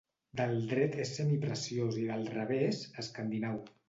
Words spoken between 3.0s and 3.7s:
escandinau.